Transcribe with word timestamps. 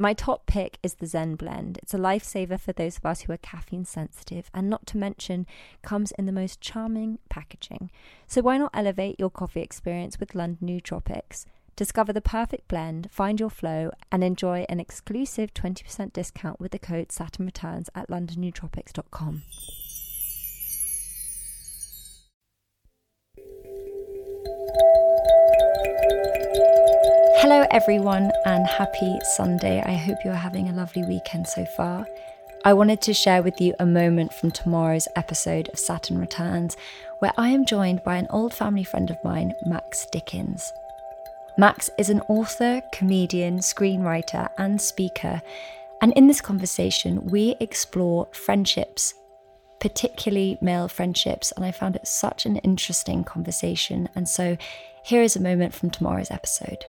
My 0.00 0.14
top 0.14 0.46
pick 0.46 0.78
is 0.82 0.94
the 0.94 1.06
Zen 1.06 1.34
blend. 1.34 1.78
It's 1.82 1.92
a 1.92 1.98
lifesaver 1.98 2.58
for 2.58 2.72
those 2.72 2.96
of 2.96 3.04
us 3.04 3.20
who 3.20 3.34
are 3.34 3.36
caffeine 3.36 3.84
sensitive, 3.84 4.50
and 4.54 4.70
not 4.70 4.86
to 4.86 4.96
mention, 4.96 5.46
comes 5.82 6.10
in 6.12 6.24
the 6.24 6.32
most 6.32 6.58
charming 6.58 7.18
packaging. 7.28 7.90
So 8.26 8.40
why 8.40 8.56
not 8.56 8.70
elevate 8.72 9.20
your 9.20 9.28
coffee 9.28 9.60
experience 9.60 10.18
with 10.18 10.34
London 10.34 10.68
Nootropics? 10.68 11.44
Discover 11.76 12.14
the 12.14 12.22
perfect 12.22 12.66
blend, 12.66 13.10
find 13.10 13.38
your 13.38 13.50
flow, 13.50 13.90
and 14.10 14.24
enjoy 14.24 14.64
an 14.70 14.80
exclusive 14.80 15.52
20% 15.52 16.14
discount 16.14 16.58
with 16.58 16.72
the 16.72 16.78
code 16.78 17.12
Saturn 17.12 17.44
Returns 17.44 17.90
at 17.94 18.08
londonnootropics.com. 18.08 19.42
everyone, 27.70 28.32
and 28.46 28.66
happy 28.66 29.16
Sunday. 29.36 29.80
I 29.80 29.94
hope 29.94 30.24
you 30.24 30.32
are 30.32 30.34
having 30.34 30.68
a 30.68 30.72
lovely 30.72 31.04
weekend 31.04 31.46
so 31.46 31.64
far. 31.64 32.04
I 32.64 32.72
wanted 32.72 33.00
to 33.02 33.14
share 33.14 33.44
with 33.44 33.60
you 33.60 33.74
a 33.78 33.86
moment 33.86 34.34
from 34.34 34.50
tomorrow's 34.50 35.06
episode 35.14 35.68
of 35.68 35.78
Saturn 35.78 36.18
Returns, 36.18 36.76
where 37.20 37.32
I 37.38 37.50
am 37.50 37.64
joined 37.64 38.02
by 38.02 38.16
an 38.16 38.26
old 38.30 38.52
family 38.52 38.82
friend 38.82 39.08
of 39.08 39.22
mine, 39.22 39.52
Max 39.66 40.04
Dickins. 40.12 40.68
Max 41.58 41.88
is 41.96 42.10
an 42.10 42.22
author, 42.22 42.82
comedian, 42.92 43.58
screenwriter, 43.58 44.48
and 44.58 44.80
speaker, 44.80 45.40
and 46.02 46.12
in 46.14 46.26
this 46.26 46.40
conversation, 46.40 47.24
we 47.26 47.54
explore 47.60 48.26
friendships, 48.32 49.14
particularly 49.78 50.58
male 50.60 50.88
friendships, 50.88 51.52
and 51.52 51.64
I 51.64 51.70
found 51.70 51.94
it 51.94 52.08
such 52.08 52.46
an 52.46 52.56
interesting 52.56 53.22
conversation. 53.22 54.08
And 54.16 54.28
so, 54.28 54.56
here 55.04 55.22
is 55.22 55.36
a 55.36 55.40
moment 55.40 55.72
from 55.72 55.90
tomorrow's 55.90 56.32
episode. 56.32 56.84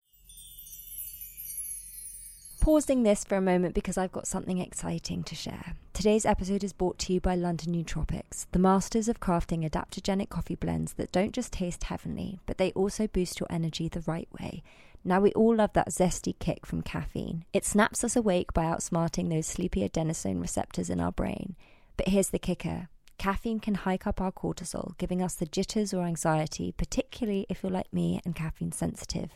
Pausing 2.61 3.05
this 3.05 3.25
for 3.25 3.37
a 3.37 3.41
moment 3.41 3.75
because 3.75 3.97
I've 3.97 4.13
got 4.13 4.27
something 4.27 4.59
exciting 4.59 5.23
to 5.25 5.35
share. 5.35 5.77
Today's 5.95 6.27
episode 6.27 6.63
is 6.63 6.75
brought 6.75 6.99
to 6.99 7.13
you 7.15 7.19
by 7.19 7.35
London 7.35 7.73
Nootropics, 7.73 8.45
the 8.53 8.59
masters 8.59 9.09
of 9.09 9.19
crafting 9.19 9.67
adaptogenic 9.67 10.29
coffee 10.29 10.57
blends 10.57 10.93
that 10.93 11.11
don't 11.11 11.33
just 11.33 11.55
taste 11.55 11.85
heavenly, 11.85 12.39
but 12.45 12.59
they 12.59 12.71
also 12.73 13.07
boost 13.07 13.41
your 13.41 13.47
energy 13.49 13.89
the 13.89 14.03
right 14.03 14.29
way. 14.39 14.63
Now, 15.03 15.21
we 15.21 15.33
all 15.33 15.57
love 15.57 15.73
that 15.73 15.89
zesty 15.89 16.39
kick 16.39 16.67
from 16.67 16.83
caffeine. 16.83 17.47
It 17.55 17.65
snaps 17.65 18.05
us 18.05 18.15
awake 18.15 18.53
by 18.53 18.65
outsmarting 18.65 19.31
those 19.31 19.47
sleepy 19.47 19.89
adenosine 19.89 20.39
receptors 20.39 20.91
in 20.91 21.01
our 21.01 21.13
brain. 21.13 21.57
But 21.97 22.09
here's 22.09 22.29
the 22.29 22.39
kicker 22.39 22.89
caffeine 23.17 23.61
can 23.61 23.75
hike 23.75 24.07
up 24.07 24.21
our 24.21 24.33
cortisol, 24.33 24.99
giving 24.99 25.23
us 25.23 25.35
the 25.35 25.47
jitters 25.47 25.95
or 25.95 26.05
anxiety, 26.05 26.73
particularly 26.73 27.47
if 27.49 27.63
you're 27.63 27.73
like 27.73 27.91
me 27.91 28.21
and 28.27 28.37
caffeine 28.37 28.73
sensitive. 28.73 29.31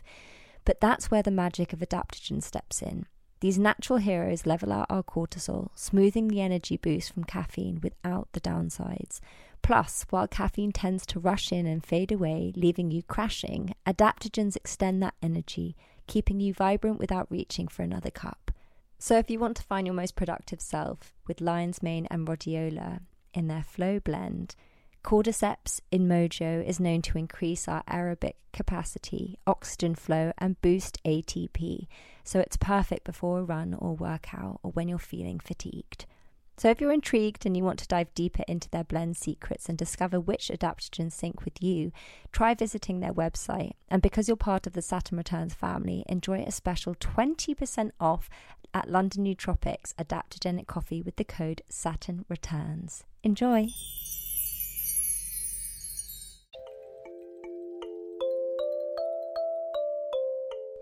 But 0.63 0.79
that's 0.79 1.09
where 1.09 1.23
the 1.23 1.31
magic 1.31 1.73
of 1.73 1.79
adaptogen 1.79 2.43
steps 2.43 2.83
in. 2.83 3.07
These 3.41 3.59
natural 3.59 3.99
heroes 3.99 4.45
level 4.45 4.71
out 4.71 4.87
our 4.89 5.03
cortisol, 5.03 5.69
smoothing 5.75 6.27
the 6.27 6.41
energy 6.41 6.77
boost 6.77 7.13
from 7.13 7.25
caffeine 7.25 7.79
without 7.81 8.29
the 8.31 8.39
downsides. 8.39 9.19
Plus, 9.61 10.05
while 10.09 10.27
caffeine 10.27 10.71
tends 10.71 11.05
to 11.07 11.19
rush 11.19 11.51
in 11.51 11.65
and 11.65 11.83
fade 11.83 12.11
away, 12.11 12.53
leaving 12.55 12.91
you 12.91 13.03
crashing, 13.03 13.73
adaptogens 13.85 14.55
extend 14.55 15.01
that 15.01 15.15
energy, 15.21 15.75
keeping 16.07 16.39
you 16.39 16.53
vibrant 16.53 16.99
without 16.99 17.29
reaching 17.29 17.67
for 17.67 17.81
another 17.83 18.11
cup. 18.11 18.51
So, 18.99 19.17
if 19.17 19.29
you 19.29 19.39
want 19.39 19.57
to 19.57 19.63
find 19.63 19.85
your 19.85 19.95
most 19.95 20.15
productive 20.15 20.61
self 20.61 21.13
with 21.27 21.41
lion's 21.41 21.83
mane 21.83 22.07
and 22.09 22.27
rhodiola 22.27 23.01
in 23.33 23.47
their 23.47 23.63
flow 23.63 23.99
blend, 23.99 24.55
Cordyceps 25.05 25.81
in 25.91 26.07
Mojo 26.07 26.65
is 26.65 26.79
known 26.79 27.03
to 27.03 27.19
increase 27.19 27.67
our 27.67 27.83
aerobic 27.83 28.33
capacity, 28.51 29.37
oxygen 29.45 29.93
flow, 29.93 30.31
and 30.39 30.59
boost 30.63 30.99
ATP, 31.05 31.85
so 32.23 32.39
it's 32.39 32.57
perfect 32.57 33.03
before 33.03 33.37
a 33.37 33.43
run 33.43 33.75
or 33.75 33.95
workout 33.95 34.59
or 34.63 34.71
when 34.71 34.87
you're 34.87 34.97
feeling 34.97 35.39
fatigued. 35.39 36.07
So, 36.57 36.71
if 36.71 36.81
you're 36.81 36.91
intrigued 36.91 37.45
and 37.45 37.55
you 37.55 37.63
want 37.63 37.77
to 37.79 37.87
dive 37.87 38.15
deeper 38.15 38.43
into 38.47 38.67
their 38.71 38.83
blend 38.83 39.15
secrets 39.15 39.69
and 39.69 39.77
discover 39.77 40.19
which 40.19 40.47
adaptogens 40.47 41.11
sync 41.11 41.45
with 41.45 41.61
you, 41.61 41.91
try 42.31 42.55
visiting 42.55 42.99
their 42.99 43.13
website. 43.13 43.73
And 43.89 44.01
because 44.01 44.27
you're 44.27 44.35
part 44.35 44.65
of 44.65 44.73
the 44.73 44.81
Saturn 44.81 45.19
Returns 45.19 45.53
family, 45.53 46.03
enjoy 46.09 46.41
a 46.41 46.51
special 46.51 46.95
20% 46.95 47.91
off 47.99 48.27
at 48.73 48.89
London 48.89 49.25
Nootropics 49.25 49.93
adaptogenic 49.99 50.65
coffee 50.65 51.03
with 51.03 51.17
the 51.17 51.23
code 51.23 51.61
Saturn 51.69 52.25
Returns. 52.27 53.03
Enjoy! 53.21 53.67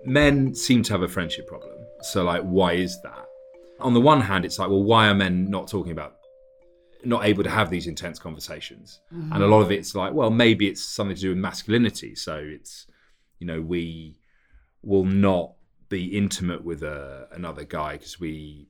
Men 0.05 0.53
seem 0.55 0.83
to 0.83 0.93
have 0.93 1.01
a 1.01 1.07
friendship 1.07 1.47
problem. 1.47 1.77
So, 2.01 2.23
like, 2.23 2.41
why 2.43 2.73
is 2.73 3.01
that? 3.03 3.25
On 3.79 3.93
the 3.93 4.01
one 4.01 4.21
hand, 4.21 4.45
it's 4.45 4.59
like, 4.59 4.69
well, 4.69 4.83
why 4.83 5.07
are 5.07 5.15
men 5.15 5.49
not 5.49 5.67
talking 5.67 5.91
about, 5.91 6.17
not 7.03 7.25
able 7.25 7.43
to 7.43 7.49
have 7.49 7.69
these 7.69 7.87
intense 7.87 8.19
conversations? 8.19 9.01
Mm-hmm. 9.13 9.33
And 9.33 9.43
a 9.43 9.47
lot 9.47 9.61
of 9.61 9.71
it's 9.71 9.95
like, 9.95 10.13
well, 10.13 10.29
maybe 10.29 10.67
it's 10.67 10.83
something 10.83 11.15
to 11.15 11.21
do 11.21 11.29
with 11.29 11.37
masculinity. 11.37 12.15
So 12.15 12.35
it's, 12.35 12.87
you 13.39 13.47
know, 13.47 13.61
we 13.61 14.19
will 14.81 15.05
not 15.05 15.53
be 15.89 16.17
intimate 16.17 16.63
with 16.63 16.83
a, 16.83 17.27
another 17.31 17.63
guy 17.63 17.93
because 17.93 18.19
we 18.19 18.67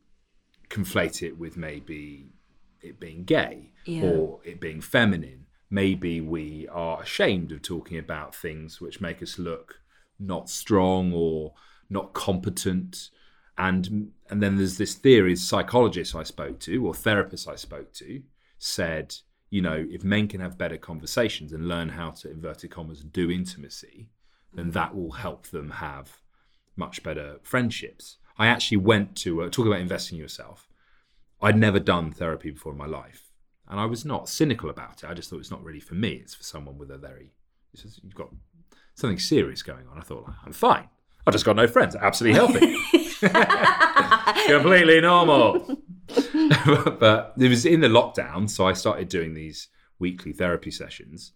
conflate 0.69 1.21
it 1.21 1.37
with 1.37 1.57
maybe 1.57 2.29
it 2.81 2.99
being 2.99 3.23
gay 3.23 3.71
yeah. 3.85 4.03
or 4.03 4.39
it 4.43 4.59
being 4.59 4.81
feminine. 4.81 5.45
Maybe 5.69 6.21
we 6.21 6.67
are 6.67 7.01
ashamed 7.01 7.51
of 7.51 7.61
talking 7.61 7.97
about 7.97 8.35
things 8.35 8.79
which 8.79 9.01
make 9.01 9.23
us 9.23 9.39
look 9.39 9.79
not 10.19 10.49
strong 10.49 11.13
or 11.13 11.53
not 11.89 12.13
competent. 12.13 13.09
And 13.57 14.11
and 14.33 14.41
then 14.41 14.57
there's 14.57 14.79
this 14.79 14.95
theory 14.95 15.35
psychologists 15.35 16.15
i 16.15 16.23
spoke 16.23 16.59
to 16.59 16.87
or 16.87 16.91
therapists 16.91 17.47
i 17.47 17.55
spoke 17.55 17.93
to 17.93 18.23
said 18.57 19.13
you 19.51 19.61
know 19.61 19.85
if 19.91 20.03
men 20.03 20.27
can 20.27 20.41
have 20.41 20.57
better 20.57 20.75
conversations 20.75 21.53
and 21.53 21.67
learn 21.67 21.89
how 21.89 22.09
to 22.09 22.31
inverted 22.31 22.71
commas 22.71 23.03
do 23.03 23.29
intimacy 23.29 24.09
then 24.55 24.71
that 24.71 24.95
will 24.95 25.11
help 25.11 25.45
them 25.47 25.69
have 25.69 26.17
much 26.75 27.03
better 27.03 27.37
friendships. 27.43 28.17
I 28.37 28.47
actually 28.47 28.77
went 28.77 29.15
to 29.17 29.43
uh, 29.43 29.49
talk 29.49 29.67
about 29.67 29.79
investing 29.79 30.17
in 30.17 30.21
yourself. 30.23 30.67
I'd 31.39 31.57
never 31.57 31.79
done 31.79 32.11
therapy 32.11 32.49
before 32.49 32.71
in 32.71 32.77
my 32.79 32.87
life 32.87 33.29
and 33.69 33.79
i 33.79 33.85
was 33.85 34.03
not 34.03 34.29
cynical 34.29 34.69
about 34.69 35.03
it. 35.03 35.09
I 35.09 35.13
just 35.13 35.29
thought 35.29 35.39
it's 35.39 35.51
not 35.51 35.63
really 35.63 35.79
for 35.79 35.93
me. 35.93 36.13
It's 36.13 36.33
for 36.33 36.43
someone 36.43 36.79
with 36.79 36.89
a 36.89 36.97
very 36.97 37.33
you've 38.03 38.15
got 38.15 38.29
something 38.95 39.19
serious 39.19 39.63
going 39.63 39.87
on. 39.87 39.97
I 39.97 40.01
thought, 40.01 40.29
I'm 40.45 40.53
fine. 40.53 40.87
I 41.25 41.31
just 41.31 41.45
got 41.45 41.55
no 41.55 41.67
friends. 41.67 41.95
Absolutely 41.95 42.37
healthy. 42.37 42.77
Completely 44.47 45.01
normal. 45.01 45.79
but 46.99 47.33
it 47.37 47.49
was 47.49 47.65
in 47.65 47.79
the 47.79 47.87
lockdown, 47.87 48.49
so 48.49 48.67
I 48.67 48.73
started 48.73 49.07
doing 49.09 49.33
these 49.33 49.69
weekly 49.99 50.33
therapy 50.33 50.71
sessions. 50.71 51.31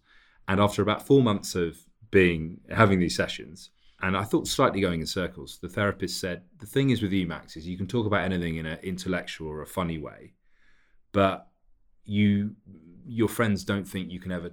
And 0.46 0.60
after 0.60 0.82
about 0.82 1.06
four 1.06 1.22
months 1.22 1.54
of 1.54 1.78
being 2.10 2.60
having 2.70 3.00
these 3.00 3.16
sessions, 3.16 3.70
and 4.00 4.16
I 4.16 4.24
thought 4.24 4.46
slightly 4.46 4.80
going 4.80 5.00
in 5.00 5.06
circles, 5.06 5.58
the 5.60 5.68
therapist 5.68 6.20
said, 6.20 6.42
The 6.58 6.66
thing 6.66 6.90
is 6.90 7.02
with 7.02 7.12
you, 7.12 7.26
Max, 7.26 7.56
is 7.56 7.66
you 7.66 7.76
can 7.76 7.86
talk 7.86 8.06
about 8.06 8.24
anything 8.24 8.56
in 8.56 8.66
an 8.66 8.78
intellectual 8.82 9.48
or 9.48 9.62
a 9.62 9.66
funny 9.66 9.98
way, 9.98 10.34
but 11.12 11.48
you 12.04 12.54
your 13.06 13.28
friends 13.28 13.64
don't 13.64 13.88
think 13.88 14.10
you 14.10 14.20
can 14.20 14.32
ever 14.32 14.50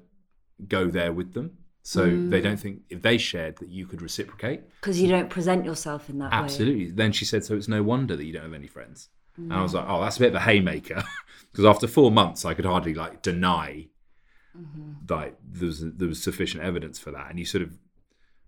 go 0.68 0.90
there 0.90 1.12
with 1.12 1.34
them. 1.34 1.58
So 1.88 2.08
mm. 2.08 2.32
they 2.32 2.42
don't 2.42 2.60
think 2.60 2.80
if 2.90 3.04
they 3.04 3.20
shared 3.20 3.58
that 3.58 3.70
you 3.70 3.86
could 3.86 4.02
reciprocate 4.02 4.64
because 4.82 5.00
you 5.00 5.08
don't 5.08 5.30
present 5.30 5.64
yourself 5.64 6.10
in 6.10 6.18
that 6.18 6.34
Absolutely. 6.34 6.40
way. 6.40 6.82
Absolutely. 6.82 6.96
Then 6.96 7.12
she 7.12 7.26
said, 7.26 7.46
so 7.46 7.56
it's 7.56 7.68
no 7.68 7.84
wonder 7.84 8.16
that 8.16 8.26
you 8.26 8.34
don't 8.34 8.42
have 8.42 8.56
any 8.56 8.66
friends 8.66 9.10
And 9.38 9.54
I 9.54 9.62
was 9.62 9.76
like, 9.76 9.86
oh, 9.88 10.02
that's 10.02 10.18
a 10.18 10.20
bit 10.22 10.30
of 10.30 10.36
a 10.36 10.40
haymaker. 10.40 11.04
Because 11.52 11.66
after 11.66 11.88
four 11.88 12.12
months, 12.12 12.44
I 12.44 12.54
could 12.54 12.66
hardly 12.66 12.94
like 12.94 13.22
deny 13.22 13.88
like 15.10 15.38
there 15.42 15.68
was 15.68 15.80
there 15.80 16.10
was 16.10 16.22
sufficient 16.22 16.64
evidence 16.64 17.00
for 17.00 17.12
that. 17.12 17.30
And 17.30 17.40
you 17.40 17.46
sort 17.46 17.62
of, 17.62 17.78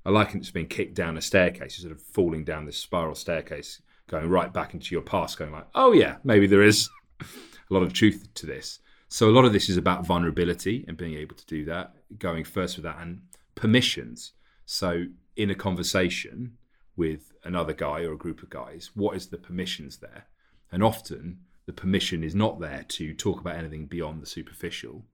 I 0.06 0.10
liken 0.10 0.42
it 0.42 0.46
to 0.46 0.54
being 0.54 0.68
kicked 0.68 0.96
down 0.96 1.16
a 1.16 1.22
staircase. 1.22 1.78
You're 1.78 1.90
sort 1.90 1.98
of 1.98 2.06
falling 2.06 2.44
down 2.44 2.66
this 2.66 2.78
spiral 2.78 3.16
staircase, 3.16 3.82
going 4.10 4.28
right 4.28 4.52
back 4.52 4.74
into 4.74 4.94
your 4.94 5.04
past, 5.04 5.40
going 5.40 5.54
like, 5.54 5.68
oh 5.74 5.94
yeah, 5.94 6.18
maybe 6.26 6.48
there 6.48 6.64
is 6.64 6.90
a 7.22 7.26
lot 7.70 7.84
of 7.84 7.94
truth 7.94 8.28
to 8.34 8.46
this. 8.46 8.80
So 9.10 9.30
a 9.30 9.32
lot 9.32 9.46
of 9.46 9.54
this 9.54 9.70
is 9.70 9.78
about 9.78 10.06
vulnerability 10.06 10.84
and 10.88 10.98
being 10.98 11.16
able 11.16 11.36
to 11.36 11.46
do 11.46 11.64
that, 11.66 11.94
going 12.20 12.44
first 12.44 12.76
with 12.76 12.84
that, 12.84 13.00
and 13.00 13.22
permissions. 13.56 14.34
So 14.66 15.06
in 15.36 15.50
a 15.50 15.56
conversation 15.56 16.58
with 16.96 17.32
another 17.44 17.74
guy 17.74 18.02
or 18.02 18.14
a 18.14 18.18
group 18.18 18.44
of 18.44 18.50
guys, 18.50 18.92
what 18.96 19.16
is 19.16 19.28
the 19.28 19.38
permissions 19.38 19.98
there? 19.98 20.28
And 20.72 20.84
often 20.84 21.40
the 21.66 21.74
permission 21.74 22.24
is 22.24 22.36
not 22.36 22.60
there 22.60 22.84
to 22.90 23.14
talk 23.14 23.40
about 23.40 23.56
anything 23.56 23.86
beyond 23.86 24.22
the 24.22 24.26
superficial 24.26 25.06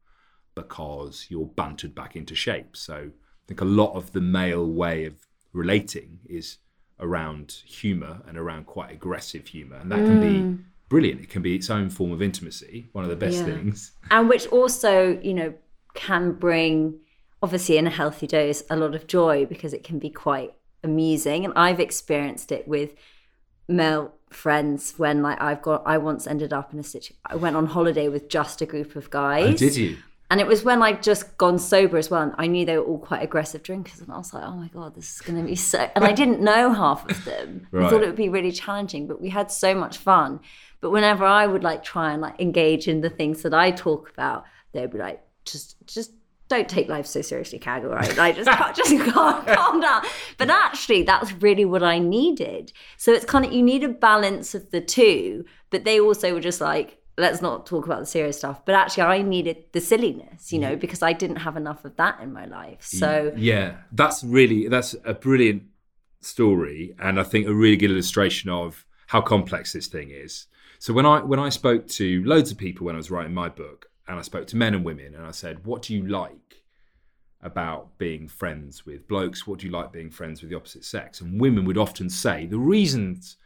because 0.56 1.28
you're 1.30 1.46
bantered 1.46 1.94
back 1.94 2.16
into 2.16 2.36
shape. 2.36 2.76
So 2.78 2.96
I 2.96 3.46
think 3.48 3.62
a 3.62 3.66
lot 3.66 3.94
of 3.96 4.12
the 4.12 4.22
male 4.22 4.66
way 4.66 5.06
of 5.06 5.16
relating 5.52 6.20
is 6.26 6.58
around 7.00 7.62
humor 7.66 8.22
and 8.28 8.38
around 8.38 8.66
quite 8.66 8.92
aggressive 8.92 9.48
humor. 9.48 9.78
And 9.78 9.92
that 9.92 9.98
can 9.98 10.20
be 10.20 10.40
mm. 10.40 10.64
Brilliant. 10.90 11.22
It 11.22 11.30
can 11.30 11.42
be 11.42 11.56
its 11.56 11.70
own 11.70 11.90
form 11.90 12.12
of 12.12 12.22
intimacy, 12.22 12.88
one 12.92 13.04
of 13.04 13.10
the 13.10 13.16
best 13.16 13.38
Yeah. 13.38 13.46
things. 13.46 13.92
and 14.12 14.30
which 14.30 14.46
also 14.48 15.20
you 15.22 15.34
know 15.34 15.54
can 15.96 16.34
bring 16.34 17.00
obviously 17.42 17.78
in 17.78 17.86
a 17.88 17.90
healthy 17.90 18.26
dose 18.28 18.64
a 18.70 18.76
lot 18.76 18.96
of 18.96 19.06
joy 19.08 19.46
because 19.46 19.74
it 19.74 19.84
can 19.84 20.00
be 20.00 20.10
quite 20.10 20.54
amusing 20.84 21.46
and 21.46 21.54
i've 21.56 21.80
experienced 21.80 22.52
it 22.52 22.68
with 22.68 22.94
male 23.68 24.14
friends 24.30 24.94
when 24.98 25.22
like 25.22 25.40
i've 25.42 25.62
got 25.62 25.82
i 25.86 25.98
once 25.98 26.26
ended 26.26 26.52
up 26.52 26.74
in 26.74 26.80
a 26.80 26.84
situation 26.84 27.18
i 27.26 27.36
went 27.36 27.56
on 27.56 27.66
holiday 27.68 28.08
with 28.10 28.28
just 28.28 28.62
a 28.62 28.66
group 28.66 28.96
of 28.96 29.10
guys 29.10 29.54
Oh, 29.54 29.58
did 29.58 29.76
you? 29.76 29.98
And 30.30 30.42
it 30.42 30.48
was 30.48 30.64
when 30.64 30.82
I'd 30.82 31.04
just 31.04 31.38
gone 31.38 31.60
sober 31.60 31.98
as 31.98 32.10
well. 32.10 32.24
And 32.24 32.34
I 32.38 32.48
knew 32.48 32.66
they 32.66 32.78
were 32.78 32.84
all 32.84 32.98
quite 32.98 33.22
aggressive 33.22 33.62
drinkers. 33.62 34.00
And 34.00 34.12
I 34.12 34.18
was 34.18 34.34
like, 34.34 34.44
oh 34.44 34.56
my 34.56 34.68
God, 34.70 34.96
this 34.96 35.16
is 35.16 35.22
going 35.22 35.40
to 35.40 35.48
be 35.48 35.56
so. 35.56 35.90
And 35.96 36.04
I 36.04 36.12
didn't 36.22 36.42
know 36.42 36.74
half 36.74 37.08
of 37.10 37.24
them. 37.26 37.68
I 37.74 37.90
thought 37.90 38.02
it 38.02 38.08
would 38.08 38.16
be 38.16 38.30
really 38.30 38.52
challenging, 38.52 39.06
but 39.06 39.22
we 39.22 39.30
had 39.30 39.52
so 39.52 39.76
much 39.76 39.98
fun. 39.98 40.40
But 40.82 40.90
whenever 40.90 41.24
I 41.24 41.46
would 41.46 41.64
like 41.64 41.84
try 41.84 42.14
and 42.14 42.22
like 42.22 42.42
engage 42.42 42.88
in 42.88 43.02
the 43.02 43.10
things 43.10 43.44
that 43.44 43.54
I 43.54 43.72
talk 43.72 44.10
about, 44.10 44.46
they'd 44.72 44.92
be 44.92 44.98
like, 44.98 45.22
just, 45.46 45.76
just 45.86 46.12
don't 46.50 46.68
take 46.68 46.90
life 46.90 47.06
so 47.06 47.22
seriously, 47.22 47.60
Kag, 47.60 47.84
all 47.84 47.92
right? 47.92 48.18
Like, 48.18 48.36
just, 48.36 48.50
just 48.76 49.00
calm, 49.14 49.46
calm 49.46 49.82
down. 49.82 50.04
But 50.38 50.50
actually, 50.50 51.04
that's 51.04 51.32
really 51.34 51.66
what 51.66 51.84
I 51.84 52.00
needed. 52.00 52.74
So 52.98 53.12
it's 53.14 53.26
kind 53.26 53.46
of, 53.46 53.54
you 53.54 53.62
need 53.62 53.84
a 53.84 53.90
balance 53.90 54.56
of 54.56 54.72
the 54.72 54.82
two, 54.82 55.46
but 55.70 55.84
they 55.84 56.00
also 56.00 56.34
were 56.34 56.42
just 56.42 56.60
like, 56.60 56.98
let's 57.18 57.42
not 57.42 57.66
talk 57.66 57.86
about 57.86 58.00
the 58.00 58.06
serious 58.06 58.38
stuff. 58.38 58.66
But 58.66 58.76
actually, 58.76 59.04
I 59.04 59.22
needed 59.22 59.66
the 59.72 59.82
silliness, 59.82 60.52
you 60.52 60.60
know, 60.60 60.76
because 60.76 61.02
I 61.02 61.14
didn't 61.14 61.38
have 61.38 61.58
enough 61.58 61.86
of 61.86 61.96
that 61.98 62.20
in 62.22 62.34
my 62.34 62.46
life. 62.46 62.82
So, 62.82 63.34
yeah, 63.36 63.78
that's 63.92 64.24
really 64.24 64.68
that's 64.68 64.96
a 65.06 65.14
brilliant 65.14 65.64
story, 66.22 66.96
and 67.00 67.20
I 67.20 67.24
think 67.24 67.48
a 67.48 67.54
really 67.54 67.78
good 67.78 67.92
illustration 67.92 68.50
of 68.50 68.86
how 69.08 69.22
complex 69.22 69.74
this 69.74 69.88
thing 69.88 70.10
is. 70.10 70.48
So 70.80 70.94
when 70.94 71.06
I 71.06 71.20
when 71.20 71.40
I 71.40 71.50
spoke 71.50 71.88
to 71.90 72.24
loads 72.26 72.52
of 72.52 72.58
people 72.58 72.86
when 72.86 72.96
I 72.96 72.98
was 72.98 73.12
writing 73.12 73.34
my 73.34 73.50
book, 73.50 73.90
and 74.08 74.20
I 74.20 74.22
spoke 74.22 74.48
to 74.48 74.58
men 74.58 74.74
and 74.74 74.84
women, 74.84 75.14
and 75.16 75.26
I 75.26 75.32
said, 75.32 75.66
"What 75.66 75.84
do 75.84 75.94
you 75.94 76.06
like 76.08 76.64
about 77.42 77.98
being 77.98 78.28
friends 78.28 78.86
with 78.86 79.08
blokes? 79.08 79.46
What 79.46 79.60
do 79.60 79.68
you 79.68 79.72
like 79.72 79.92
being 79.92 80.10
friends 80.10 80.42
with 80.42 80.50
the 80.50 80.58
opposite 80.58 80.84
sex?" 80.84 81.22
And 81.22 81.40
women 81.40 81.66
would 81.66 81.78
often 81.78 82.10
say 82.10 82.46
the 82.48 82.60
reasons. 82.60 83.38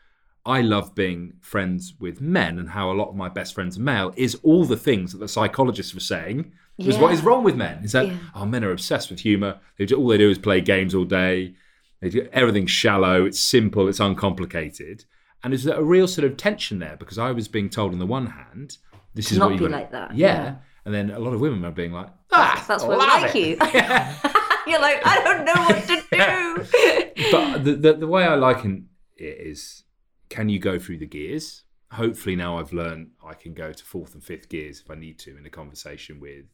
I 0.48 0.62
love 0.62 0.96
being 0.96 1.34
friends 1.42 1.94
with 2.00 2.22
men 2.22 2.58
and 2.60 2.70
how 2.70 2.92
a 2.92 2.96
lot 3.02 3.10
of 3.10 3.16
my 3.16 3.30
best 3.30 3.54
friends 3.54 3.78
are 3.78 3.82
male 3.82 4.14
is 4.16 4.36
all 4.44 4.64
the 4.66 4.78
things 4.78 5.12
that 5.12 5.18
the 5.20 5.28
psychologists 5.28 5.94
were 5.94 6.00
saying 6.00 6.52
was 6.78 6.88
Yeah. 6.88 6.94
is 6.94 7.00
what 7.00 7.14
is 7.14 7.22
wrong 7.22 7.44
with 7.44 7.56
men. 7.56 7.84
Is 7.84 7.92
that 7.92 8.08
Yeah. 8.08 8.18
oh, 8.36 8.46
men 8.46 8.64
are 8.64 8.72
obsessed 8.72 9.10
with 9.10 9.20
humor. 9.20 9.60
They 9.78 9.86
do, 9.86 9.96
all 9.98 10.08
they 10.08 10.18
do 10.18 10.30
is 10.30 10.38
play 10.38 10.62
games 10.62 10.96
all 10.96 11.06
day. 11.06 11.56
They 12.02 12.10
do, 12.10 12.28
everything's 12.32 12.72
shallow. 12.72 13.26
It's 13.26 13.40
simple. 13.40 13.88
It's 13.90 14.00
uncomplicated. 14.00 15.06
And 15.44 15.52
there's 15.54 15.66
a 15.68 15.84
real 15.84 16.08
sort 16.08 16.26
of 16.30 16.38
tension 16.38 16.80
there 16.80 16.96
because 16.98 17.18
I 17.18 17.32
was 17.32 17.48
being 17.48 17.70
told 17.70 17.92
on 17.94 18.00
the 18.00 18.06
one 18.06 18.28
hand, 18.28 18.78
this 19.16 19.32
is 19.32 19.38
not 19.38 19.52
what 19.52 19.60
you 19.60 19.68
be 19.68 19.74
like 19.74 19.92
that, 19.92 20.16
Yeah. 20.16 20.28
yeah. 20.44 20.56
And 20.86 20.94
then 20.96 21.10
a 21.12 21.20
lot 21.20 21.34
of 21.34 21.42
women 21.42 21.66
are 21.66 21.72
being 21.72 21.92
like, 21.92 22.08
ah, 22.32 22.64
that's 22.68 22.84
why 22.84 22.90
we 22.90 22.96
love 22.96 23.22
like 23.24 23.36
it." 23.36 23.48
you. 23.48 23.58
You're 24.72 24.82
like, 24.82 25.02
I 25.06 25.22
don't 25.24 25.44
know 25.46 25.60
what 25.68 25.82
to 25.92 25.96
do. 26.12 27.32
but 27.32 27.64
the, 27.66 27.74
the 27.76 27.94
the 28.04 28.08
way 28.08 28.24
I 28.24 28.36
liken 28.36 28.90
it 29.18 29.38
is, 29.52 29.84
can 30.30 30.50
you 30.50 30.60
go 30.60 30.80
through 30.80 30.98
the 31.00 31.08
gears? 31.08 31.64
Hopefully 31.92 32.36
now 32.36 32.58
I've 32.60 32.74
learned 32.74 33.12
I 33.26 33.34
can 33.34 33.54
go 33.54 33.72
to 33.72 33.84
fourth 33.84 34.14
and 34.14 34.24
fifth 34.24 34.50
gears 34.50 34.82
if 34.84 34.92
I 34.92 34.96
need 34.96 35.20
to 35.20 35.38
in 35.38 35.46
a 35.46 35.50
conversation 35.50 36.20
with 36.20 36.46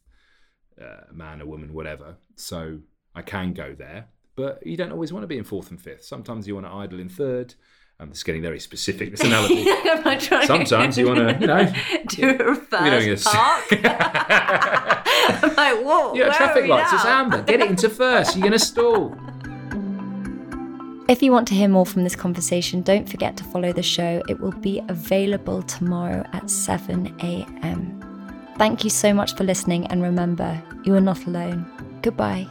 uh, 0.80 1.10
a 1.10 1.12
man, 1.12 1.40
a 1.40 1.46
woman, 1.46 1.72
whatever. 1.72 2.16
So 2.36 2.78
I 3.14 3.22
can 3.22 3.52
go 3.52 3.74
there, 3.76 4.06
but 4.36 4.64
you 4.66 4.76
don't 4.76 4.92
always 4.92 5.12
want 5.12 5.24
to 5.24 5.26
be 5.28 5.38
in 5.38 5.44
fourth 5.44 5.70
and 5.70 5.80
fifth. 5.80 6.04
Sometimes 6.04 6.46
you 6.46 6.54
want 6.54 6.66
to 6.66 6.72
idle 6.72 7.00
in 7.00 7.08
third. 7.08 7.54
I'm 8.00 8.10
just 8.10 8.24
getting 8.24 8.42
very 8.42 8.58
specific. 8.58 9.12
This 9.12 9.20
analogy. 9.20 9.68
Am 9.70 10.06
I 10.06 10.16
trying 10.16 10.46
Sometimes 10.46 10.98
you 10.98 11.06
want 11.06 11.18
to, 11.20 11.38
you 11.40 11.46
know, 11.46 11.72
do 12.08 12.28
a 12.30 12.44
reverse 12.44 12.80
you're 12.80 12.90
doing 12.98 13.10
a 13.10 13.12
s- 13.12 13.24
park? 13.24 13.64
I'm 15.44 15.54
like, 15.54 15.84
whoa, 15.84 16.14
yeah, 16.14 16.22
where 16.22 16.30
are 16.30 16.34
traffic 16.34 16.66
lights. 16.66 16.92
It's 16.92 17.04
now? 17.04 17.20
amber. 17.22 17.42
Get 17.42 17.60
it 17.60 17.70
into 17.70 17.88
first. 17.88 18.34
You're 18.36 18.42
going 18.42 18.52
to 18.52 18.58
stall. 18.58 19.16
If 21.06 21.22
you 21.22 21.32
want 21.32 21.46
to 21.48 21.54
hear 21.54 21.68
more 21.68 21.84
from 21.84 22.02
this 22.02 22.16
conversation, 22.16 22.80
don't 22.80 23.06
forget 23.06 23.36
to 23.36 23.44
follow 23.44 23.74
the 23.74 23.82
show. 23.82 24.22
It 24.26 24.40
will 24.40 24.52
be 24.52 24.80
available 24.88 25.62
tomorrow 25.62 26.24
at 26.32 26.48
7 26.48 27.14
a.m. 27.20 28.00
Thank 28.56 28.84
you 28.84 28.90
so 28.90 29.12
much 29.12 29.36
for 29.36 29.44
listening, 29.44 29.86
and 29.88 30.02
remember, 30.02 30.62
you 30.84 30.94
are 30.94 31.02
not 31.02 31.26
alone. 31.26 31.66
Goodbye. 32.00 32.48